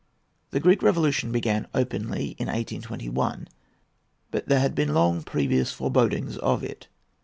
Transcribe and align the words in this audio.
The 0.49 0.59
Greek 0.59 0.81
Revolution 0.81 1.31
began 1.31 1.67
openly 1.75 2.29
in 2.39 2.47
1821. 2.47 3.47
But 4.31 4.47
there 4.47 4.59
had 4.59 4.73
been 4.73 4.95
long 4.95 5.21
previous 5.21 5.71
forebodings 5.71 6.37
of 6.37 6.63
it. 6.63 6.87